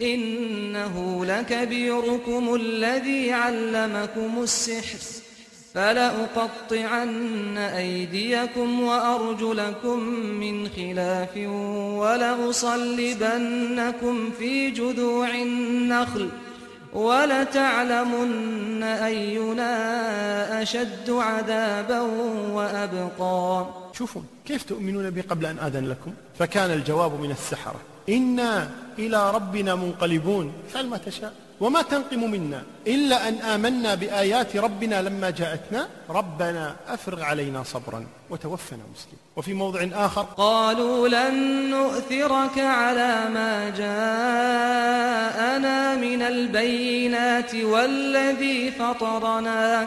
إنه 0.02 1.25
لكبيركم 1.25 2.54
الذي 2.54 3.33
علمكم 3.33 4.42
السحر 4.42 4.99
فلأقطعن 5.75 7.59
أيديكم 7.59 8.80
وأرجلكم 8.80 9.99
من 10.14 10.68
خلاف 10.68 11.37
ولأصلبنكم 12.78 14.30
في 14.38 14.71
جذوع 14.71 15.28
النخل 15.28 16.28
ولتعلمن 16.92 18.83
أينا 18.83 20.62
أشد 20.62 21.11
عذابا 21.11 22.00
وأبقى 22.52 23.66
شوفوا 23.99 24.23
كيف 24.47 24.62
تؤمنون 24.62 25.11
به 25.11 25.23
قبل 25.28 25.47
أن 25.47 25.59
آذن 25.59 25.88
لكم؟ 25.88 26.12
فكان 26.38 26.71
الجواب 26.71 27.21
من 27.21 27.31
السحرة. 27.31 27.81
إنا 28.09 28.71
إلى 28.99 29.31
ربنا 29.31 29.75
منقلبون. 29.75 30.52
فعل 30.73 30.87
ما 30.87 30.97
تشاء. 30.97 31.33
وما 31.61 31.83
تنقم 31.83 32.31
منا 32.31 32.62
إلا 32.87 33.28
أن 33.28 33.35
آمنا 33.35 33.95
بآيات 33.95 34.57
ربنا 34.57 35.02
لما 35.02 35.31
جاءتنا. 35.31 35.88
ربنا 36.11 36.76
أفرغ 36.88 37.23
علينا 37.23 37.62
صبرا. 37.62 38.07
وتوفنا 38.31 38.83
مسلم. 38.95 39.19
وفي 39.37 39.55
موضع 39.55 39.88
آخر 39.93 40.23
قالوا 40.23 41.09
لن 41.09 41.71
نؤثرك 41.71 42.59
على 42.59 43.28
ما 43.35 43.71
جاءنا 43.71 45.17
من 45.95 46.23
البينات 46.23 47.55
والذي 47.55 48.71
فطرنا. 48.71 49.87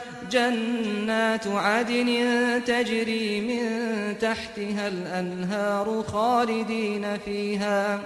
جنات 0.31 1.47
عدن 1.47 2.09
تجري 2.65 3.41
من 3.49 3.65
تحتها 4.17 4.87
الأنهار 4.87 6.03
خالدين 6.03 7.17
فيها 7.17 7.99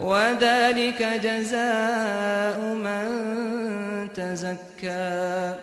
وذلك 0.00 1.02
جزاء 1.02 2.58
من 2.86 3.06
تزكى. 4.14 5.54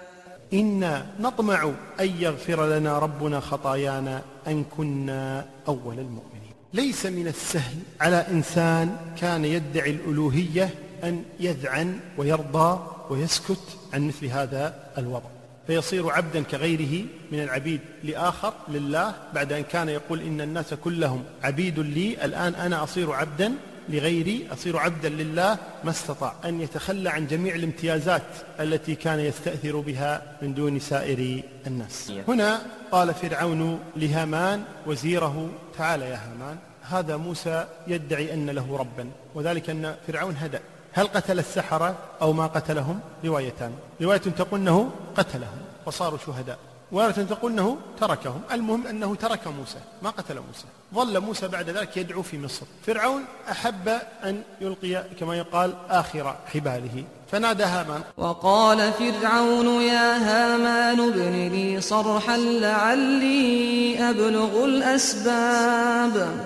إنا 0.54 1.06
نطمع 1.20 1.72
أن 2.00 2.10
يغفر 2.20 2.70
لنا 2.70 3.00
ربنا 3.00 3.40
خطايانا 3.40 4.22
أن 4.48 4.64
كنا 4.78 5.46
أول 5.68 6.00
المؤمنين. 6.00 6.54
ليس 6.74 7.06
من 7.06 7.28
السهل 7.28 7.78
على 8.02 8.26
إنسان 8.32 8.98
كان 9.22 9.46
يدعي 9.46 9.92
الألوهية 9.92 10.70
أن 11.04 11.24
يذعن 11.40 12.00
ويرضى 12.18 12.80
ويسكت 13.10 13.66
عن 13.94 14.08
مثل 14.08 14.26
هذا 14.26 14.74
الوضع. 14.98 15.41
فيصير 15.72 16.10
عبدا 16.10 16.44
كغيره 16.44 17.06
من 17.32 17.40
العبيد 17.44 17.80
لآخر 18.04 18.54
لله 18.68 19.14
بعد 19.34 19.54
أن 19.54 19.64
كان 19.64 19.90
يقول 19.90 20.22
إن 20.22 20.42
الناس 20.42 20.74
كلهم 20.74 21.24
عبيد 21.44 21.80
لي. 21.80 22.26
الآن 22.26 22.56
أنا 22.56 22.84
أصير 22.84 23.12
عبدا 23.12 23.54
لغيري 23.90 24.48
أصير 24.54 24.78
عبدا 24.78 25.10
لله. 25.10 25.58
ما 25.84 25.92
استطاع 25.92 26.34
أن 26.46 26.62
يتخلى 26.62 27.10
عن 27.10 27.28
جميع 27.28 27.56
الامتيازات 27.56 28.24
التي 28.60 28.96
كان 28.96 29.20
يستأثر 29.20 29.80
بها 29.80 30.38
من 30.42 30.54
دون 30.54 30.80
سائر 30.80 31.44
الناس. 31.68 32.12
هنا 32.28 32.62
قال 32.92 33.14
فرعون 33.14 33.80
لهامان 33.96 34.64
وزيره 34.86 35.50
تعال 35.78 36.02
يا 36.02 36.20
هامان 36.28 36.58
هذا 36.82 37.18
موسى 37.18 37.66
يدعي 37.88 38.34
أن 38.34 38.50
له 38.50 38.78
ربا. 38.78 39.10
وذلك 39.36 39.70
أن 39.70 39.96
فرعون 40.08 40.36
هدأ. 40.38 40.60
هل 40.94 41.08
قتل 41.08 41.40
السحرة 41.40 41.98
أو 42.22 42.34
ما 42.34 42.48
قتلهم؟ 42.48 43.00
روايتان. 43.26 43.72
رواية 44.02 44.18
تقول 44.18 44.60
أنه 44.60 44.92
قتلهم. 45.16 45.61
وصاروا 45.86 46.18
شهداء. 46.26 46.58
ورواية 46.92 47.12
تقول 47.12 47.52
أنه 47.52 47.78
تركهم. 48.00 48.42
المهم 48.52 48.88
أنه 48.88 49.16
ترك 49.16 49.48
موسى 49.48 49.78
ما 50.02 50.10
قتل 50.10 50.36
موسى. 50.36 50.66
ظل 50.94 51.20
موسى 51.20 51.48
بعد 51.48 51.70
ذلك 51.70 51.98
يدعو 51.98 52.22
في 52.22 52.40
مصر. 52.40 52.66
فرعون 52.86 53.26
أحب 53.52 53.90
أن 54.24 54.42
يلقي 54.62 55.04
كما 55.20 55.38
يقال 55.38 55.74
آخر 55.90 56.36
حباله. 56.54 57.04
فنادى 57.32 57.64
هامان. 57.64 58.02
وقال 58.18 58.92
فرعون 58.94 59.82
يا 59.82 60.18
هامان 60.18 61.00
ابن 61.00 61.50
لي 61.52 61.82
صرحا 61.82 62.38
لعلي 62.38 64.10
أبلغ 64.10 64.66
الأسباب. 64.66 66.46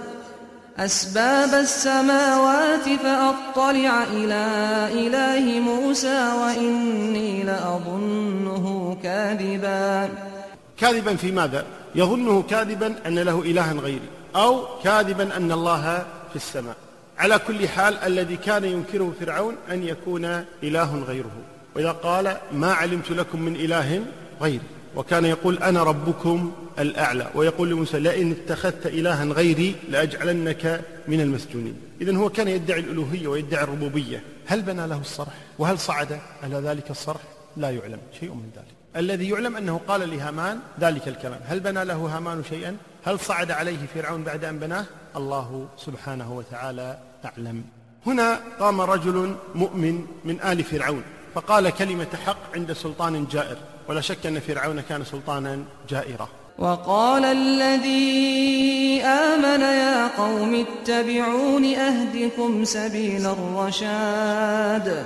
أسباب 0.78 1.54
السماوات 1.54 2.84
فأطلع 2.84 4.04
إلى 4.04 4.46
إله 4.92 5.60
موسى 5.60 6.34
وإني 6.34 7.44
لأظنه 7.44 8.75
كاذبا. 9.06 10.10
كاذبا 10.78 11.16
في 11.16 11.32
ماذا؟ 11.32 11.66
يظنه 11.96 12.42
كاذبا 12.42 12.96
أن 13.08 13.20
له 13.20 13.42
إلها 13.42 13.74
غيري 13.74 14.10
أو 14.36 14.80
كاذبا 14.84 15.38
أن 15.38 15.52
الله 15.52 16.06
في 16.30 16.36
السماء. 16.36 16.76
على 17.18 17.40
كل 17.40 17.68
حال 17.68 17.98
الذي 17.98 18.38
كان 18.38 18.64
ينكره 18.64 19.14
فرعون 19.20 19.56
أن 19.72 19.84
يكون 19.84 20.26
إله 20.64 21.04
غيره. 21.08 21.32
وإذا 21.76 21.92
قال 21.92 22.38
ما 22.52 22.74
علمت 22.74 23.12
لكم 23.12 23.42
من 23.42 23.56
إله 23.56 24.06
غيري. 24.42 24.62
وكان 24.96 25.26
يقول 25.26 25.58
أنا 25.58 25.84
ربكم 25.84 26.54
الأعلى. 26.80 27.28
ويقول 27.36 27.70
لموسى 27.70 28.00
لئن 28.00 28.32
اتخذت 28.32 28.88
إلها 28.88 29.26
غيري 29.26 29.76
لأجعلنك 29.90 30.82
من 31.08 31.22
المسجونين. 31.22 31.76
إذا 32.02 32.18
هو 32.18 32.30
كان 32.30 32.48
يدعي 32.48 32.80
الألوهية 32.80 33.28
ويدعي 33.28 33.64
الربوبية. 33.64 34.24
هل 34.46 34.62
بنى 34.62 34.88
له 34.88 34.98
الصرح؟ 34.98 35.34
وهل 35.60 35.80
صعد 35.80 36.20
على 36.44 36.56
ذلك 36.56 36.92
الصرح؟ 36.92 37.22
لا 37.58 37.70
يعلم. 37.70 38.00
شيء 38.20 38.30
من 38.30 38.50
ذلك. 38.56 38.76
الذي 38.96 39.30
يعلم 39.30 39.56
أنه 39.56 39.80
قال 39.88 40.10
لهامان 40.10 40.60
ذلك 40.80 41.08
الكلام. 41.08 41.40
هل 41.48 41.60
بنى 41.60 41.86
له 41.86 41.96
هامان 41.96 42.44
شيئا؟ 42.50 42.78
هل 43.06 43.20
صعد 43.20 43.52
عليه 43.52 43.78
فرعون 43.96 44.24
بعد 44.24 44.46
أن 44.46 44.60
بناه؟ 44.60 44.86
الله 45.16 45.68
سبحانه 45.78 46.34
وتعالى 46.34 46.98
أعلم. 47.26 47.64
هنا 48.06 48.40
قام 48.60 48.82
رجل 48.82 49.36
مؤمن 49.56 50.06
من 50.26 50.42
آل 50.42 50.64
فرعون 50.64 51.04
فقال 51.36 51.70
كلمة 51.70 52.08
حق 52.26 52.56
عند 52.56 52.74
سلطان 52.74 53.28
جائر 53.32 53.58
ولا 53.88 54.02
شك 54.02 54.26
أن 54.26 54.40
فرعون 54.40 54.82
كان 54.82 55.04
سلطانا 55.04 55.60
جائرا. 55.90 56.28
وقال 56.58 57.26
الذي 57.26 59.02
آمن 59.04 59.62
يا 59.62 60.08
قوم 60.08 60.66
اتبعون 60.66 61.66
أهدكم 61.66 62.64
سبيل 62.64 63.26
الرشاد. 63.26 65.06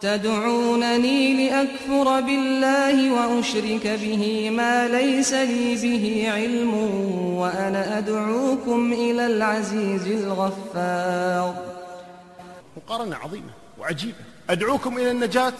تدعونني 0.00 1.48
لأكفر 1.48 2.20
بالله 2.20 3.12
وأشرك 3.12 3.86
به 3.86 4.50
ما 4.50 4.88
ليس 4.88 5.32
لي 5.32 5.74
به 5.74 6.30
علم 6.30 6.74
وأنا 7.34 7.98
أدعوكم 7.98 8.92
إلى 8.92 9.26
العزيز 9.26 10.06
الغفار. 10.06 11.64
مقارنة 12.76 13.16
عظيمة 13.16 13.50
وعجيبة. 13.78 14.24
أدعوكم 14.50 14.98
إلى 14.98 15.10
النجاة 15.10 15.52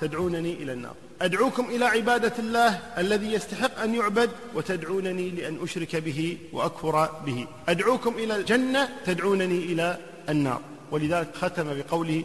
تدعونني 0.00 0.52
إلى 0.52 0.72
النار. 0.72 0.94
أدعوكم 1.22 1.64
إلى 1.64 1.84
عبادة 1.84 2.32
الله 2.38 2.78
الذي 2.98 3.32
يستحق 3.32 3.80
أن 3.80 3.94
يعبد 3.94 4.30
وتدعونني 4.54 5.30
لأن 5.30 5.58
أشرك 5.62 5.96
به 5.96 6.38
وأكفر 6.52 7.10
به. 7.26 7.46
أدعوكم 7.68 8.14
إلى 8.18 8.36
الجنة 8.36 8.88
تدعونني 9.06 9.58
إلى 9.58 9.98
النار. 10.28 10.60
ولذلك 10.90 11.28
ختم 11.34 11.64
بقوله 11.64 12.24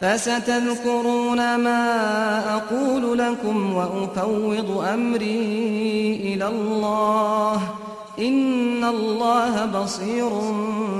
فستذكرون 0.00 1.56
ما 1.56 2.56
أقول 2.56 3.18
لكم 3.18 3.74
وأفوض 3.74 4.84
أمري 4.84 6.16
إلى 6.34 6.48
الله. 6.48 7.74
إن 8.18 8.84
الله 8.84 9.66
بصير 9.66 10.28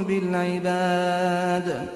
بالعباد. 0.08 1.88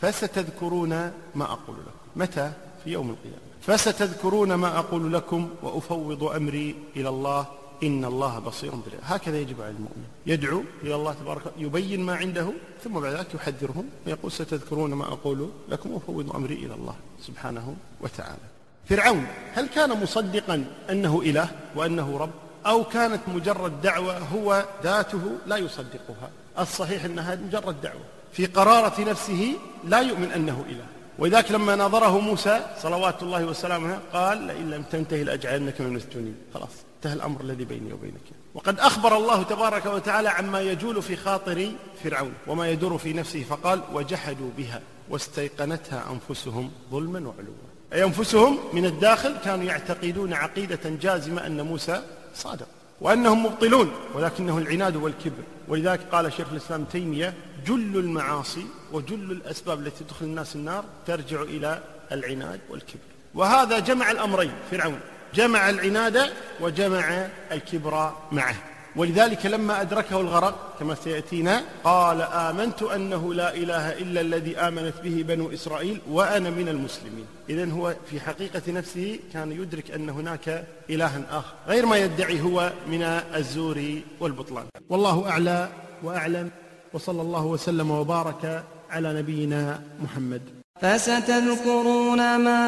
فستذكرون 0.00 0.88
ما 1.34 1.44
أقول 1.44 1.76
لكم. 1.76 1.96
متى؟ 2.16 2.50
في 2.84 2.90
يوم 2.90 3.10
القيامة. 3.10 3.46
فستذكرون 3.60 4.54
ما 4.54 4.78
أقول 4.78 5.12
لكم 5.12 5.48
وأفوض 5.62 6.24
أمري 6.24 6.74
إلى 6.96 7.08
الله. 7.08 7.46
إن 7.82 8.04
الله 8.04 8.38
بصير 8.38 8.70
بالعباد. 8.70 9.00
هكذا 9.02 9.38
يجب 9.38 9.62
على 9.62 9.70
المؤمن. 9.70 10.04
يدعو 10.26 10.62
إلى 10.82 10.94
الله 10.94 11.12
تبارك 11.12 11.42
يبين 11.58 12.00
ما 12.00 12.14
عنده 12.14 12.52
ثم 12.84 13.00
بعد 13.00 13.12
ذلك 13.12 13.34
يحذرهم 13.34 13.88
ويقول 14.06 14.32
ستذكرون 14.32 14.94
ما 14.94 15.04
أقول 15.04 15.50
لكم 15.68 15.92
وفوض 15.92 16.36
أمري 16.36 16.54
إلى 16.54 16.74
الله 16.74 16.94
سبحانه 17.22 17.76
وتعالى. 18.00 18.46
فرعون 18.88 19.26
هل 19.54 19.66
كان 19.66 20.02
مصدقا 20.02 20.64
أنه 20.90 21.22
إله 21.22 21.48
وأنه 21.76 22.18
رب؟ 22.18 22.30
أو 22.66 22.84
كانت 22.84 23.20
مجرد 23.28 23.82
دعوة 23.82 24.18
هو 24.18 24.64
ذاته 24.82 25.22
لا 25.46 25.56
يصدقها؟ 25.56 26.30
الصحيح 26.58 27.04
أنها 27.04 27.34
مجرد 27.34 27.80
دعوة. 27.80 28.04
في 28.32 28.46
قرارة 28.46 29.00
نفسه 29.00 29.52
لا 29.84 30.00
يؤمن 30.00 30.32
أنه 30.32 30.64
إله. 30.68 30.86
ولذلك 31.18 31.52
لما 31.52 31.76
ناظره 31.76 32.20
موسى 32.20 32.60
صلوات 32.82 33.22
الله 33.22 33.44
وسلامه 33.44 33.98
قال 34.12 34.38
لئن 34.38 34.70
لم 34.70 34.82
تنتهي 34.82 35.24
لأجعلنك 35.24 35.80
من 35.80 35.86
المسجونين 35.86 36.36
خلاص. 36.54 36.85
انتهى 37.06 37.18
الأمر 37.18 37.40
الذي 37.40 37.64
بيني 37.64 37.92
وبينك. 37.92 38.20
وقد 38.54 38.80
أخبر 38.80 39.16
الله 39.16 39.42
تبارك 39.42 39.86
وتعالى 39.86 40.28
عما 40.28 40.60
يجول 40.60 41.02
في 41.02 41.16
خاطر 41.16 41.72
فرعون 42.04 42.32
وما 42.46 42.70
يدور 42.70 42.98
في 42.98 43.12
نفسه 43.12 43.42
فقال 43.42 43.82
وجحدوا 43.92 44.50
بها 44.58 44.80
واستيقنتها 45.10 46.04
أنفسهم 46.10 46.70
ظلما 46.90 47.18
وعلوا. 47.18 47.54
أي 47.92 48.04
أنفسهم 48.04 48.58
من 48.72 48.84
الداخل 48.84 49.36
كانوا 49.44 49.64
يعتقدون 49.64 50.32
عقيدة 50.32 50.80
جازمة 50.84 51.46
أن 51.46 51.60
موسى 51.60 52.02
صادق 52.34 52.68
وأنهم 53.00 53.46
مبطلون 53.46 53.90
ولكنه 54.14 54.58
العناد 54.58 54.96
والكبر. 54.96 55.42
ولذلك 55.68 56.00
قال 56.12 56.32
شيخ 56.32 56.46
الإسلام 56.52 56.84
تيمية 56.84 57.34
جل 57.66 57.96
المعاصي 57.96 58.66
وجل 58.92 59.30
الأسباب 59.30 59.80
التي 59.80 60.04
تدخل 60.04 60.24
الناس 60.24 60.56
النار 60.56 60.84
ترجع 61.06 61.42
إلى 61.42 61.82
العناد 62.12 62.60
والكبر. 62.70 63.00
وهذا 63.34 63.78
جمع 63.78 64.10
الأمرين 64.10 64.52
فرعون 64.70 65.00
جمع 65.34 65.70
العناد 65.70 66.32
وجمع 66.60 67.28
الكبر 67.52 68.12
معه. 68.32 68.54
ولذلك 68.96 69.46
لما 69.46 69.80
أدركه 69.80 70.20
الغرق 70.20 70.76
كما 70.78 70.94
سيأتينا 70.94 71.62
قال 71.84 72.22
آمنت 72.22 72.82
أنه 72.82 73.34
لا 73.34 73.54
إله 73.54 73.92
إلا 73.92 74.20
الذي 74.20 74.58
آمنت 74.58 74.94
به 75.04 75.24
بنو 75.28 75.52
إسرائيل 75.52 76.00
وأنا 76.10 76.50
من 76.50 76.68
المسلمين. 76.68 77.26
إذا 77.48 77.70
هو 77.72 77.94
في 78.10 78.20
حقيقة 78.20 78.72
نفسه 78.72 79.18
كان 79.32 79.52
يدرك 79.52 79.90
أن 79.90 80.10
هناك 80.10 80.64
إلها 80.90 81.22
آخر 81.30 81.54
غير 81.68 81.86
ما 81.86 81.96
يدعي 81.96 82.40
هو 82.40 82.72
من 82.88 83.02
الزور 83.02 84.00
والبطلان. 84.20 84.64
والله 84.88 85.28
أعلى 85.28 85.68
وأعلم 86.02 86.50
وصلى 86.92 87.22
الله 87.22 87.44
وسلم 87.44 87.90
وبارك 87.90 88.64
على 88.90 89.12
نبينا 89.12 89.82
محمد. 90.00 90.55
فستذكرون 90.80 92.36
ما 92.36 92.64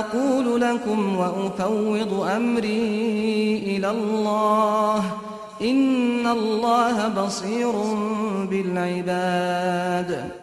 أقول 0.00 0.60
لكم 0.60 1.16
وأفوض 1.18 2.28
أمري 2.36 3.62
إلى 3.66 3.90
الله. 3.90 5.04
إن 5.62 6.26
الله 6.26 7.08
بصير 7.08 7.72
بالعباد. 8.50 10.37